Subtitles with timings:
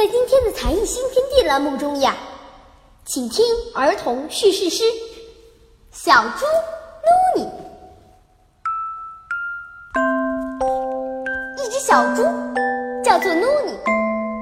[0.00, 2.16] 在今天的才艺新天地栏目中呀，
[3.04, 4.82] 请听儿童叙事诗
[5.92, 6.46] 《小猪
[7.36, 7.46] 努尼》。
[11.62, 12.22] 一只小猪
[13.04, 13.78] 叫做努尼，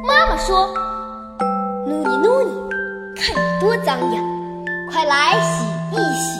[0.06, 0.72] 妈妈说
[1.84, 2.52] ：“努尼努尼，
[3.16, 4.22] 看你多脏呀，
[4.92, 6.38] 快来洗一洗。”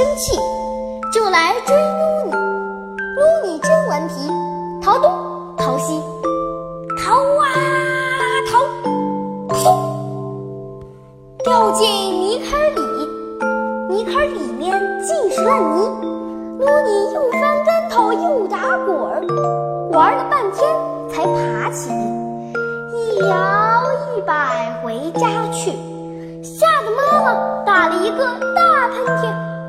[0.00, 0.34] 生气，
[1.12, 4.14] 就来追撸你，撸你真顽皮，
[4.82, 5.10] 逃东
[5.58, 6.00] 逃西，
[6.96, 7.44] 逃啊
[8.50, 8.56] 逃，
[9.54, 9.60] 嗖，
[11.44, 12.80] 掉进泥坑里。
[13.90, 14.72] 泥坑里面
[15.02, 15.84] 尽是烂泥，
[16.60, 18.96] 撸你又翻跟头又打滚，
[19.92, 20.66] 玩了半天
[21.10, 21.96] 才爬起来。
[22.94, 23.82] 一摇
[24.16, 25.72] 一摆回家去，
[26.42, 28.24] 吓得妈妈打了一个
[28.56, 29.59] 大喷嚏。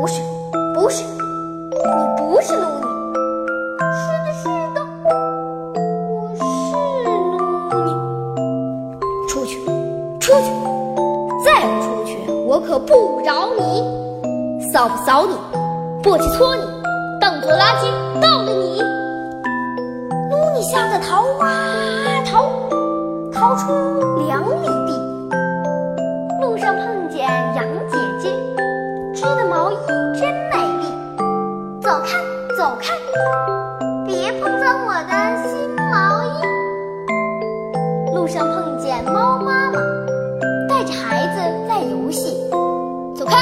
[0.00, 0.22] 不是，
[0.76, 2.86] 不是，你不是努尼。
[3.98, 4.78] 是的，是的，
[6.14, 6.40] 我是
[7.68, 7.90] 努尼。
[9.28, 9.58] 出去，
[10.20, 10.46] 出去！
[11.44, 12.16] 再不出去，
[12.46, 14.70] 我可不饶你！
[14.70, 15.34] 扫不扫你，
[16.00, 16.62] 簸箕搓你，
[17.20, 17.88] 当拖拉机
[18.22, 18.80] 倒了你！
[20.30, 22.44] 努尼吓得逃啊逃，
[23.32, 23.72] 逃出
[24.28, 24.68] 两里
[29.68, 29.76] 毛衣
[30.18, 30.88] 真美丽。
[31.82, 32.16] 走开，
[32.56, 32.94] 走开，
[34.06, 35.12] 别碰脏我的
[35.44, 36.40] 新毛衣。
[38.14, 39.78] 路上碰见猫妈妈。
[40.70, 42.48] 带着孩子在游戏，
[43.14, 43.36] 走开，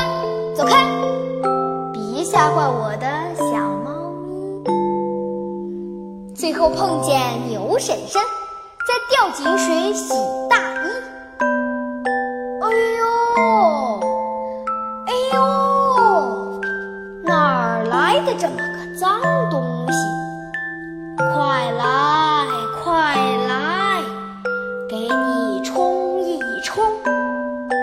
[0.56, 0.84] 走开，
[1.92, 3.06] 别吓坏我的
[3.37, 3.44] 小
[3.84, 4.64] 猫咪。
[6.34, 8.20] 最后碰见牛婶婶，
[8.84, 10.12] 在吊井水洗
[10.50, 10.75] 大
[18.25, 19.99] 的这么个脏东西？
[21.19, 22.47] 快来，
[22.82, 23.15] 快
[23.49, 24.00] 来，
[24.88, 26.84] 给你冲一冲。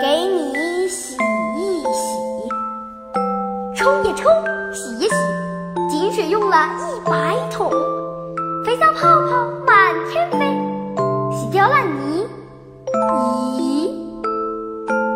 [0.02, 1.16] 给你洗
[1.56, 2.18] 一洗，
[3.74, 4.30] 冲一冲，
[4.72, 5.14] 洗一洗，
[5.90, 7.70] 井水用了一百桶，
[8.66, 10.38] 肥皂泡泡满天飞，
[11.34, 12.26] 洗掉烂泥。
[13.56, 13.90] 咦，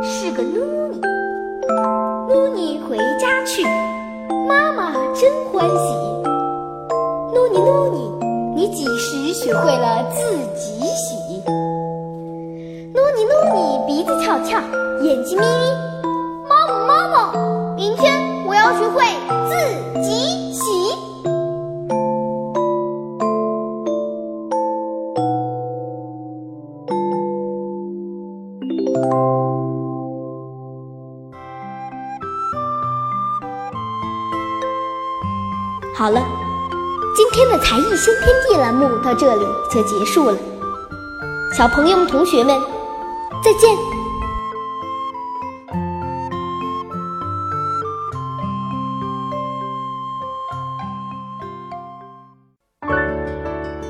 [0.03, 1.01] 是个努尼。
[2.29, 3.63] 努尼回家去，
[4.49, 4.88] 妈妈
[5.59, 5.93] 欢喜。
[7.35, 7.99] 努尼努尼，
[8.55, 11.43] 你几时学会了自己洗？
[12.95, 14.61] 努尼努尼，鼻子翘翘，
[15.03, 15.88] 眼睛眯眯。
[35.99, 36.25] 好了，
[37.13, 40.39] 今天的才艺新天地栏目到这里就结束了。
[41.53, 42.57] 小朋友们、同学们，
[43.43, 43.69] 再见。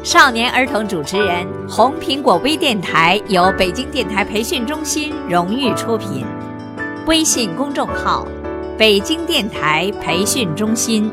[0.03, 6.25] 少年儿童主持人，红苹果微电台由北京电台培训中心荣誉出品，
[7.07, 8.27] 微信公众号：
[8.79, 11.13] 北京电台培训中心。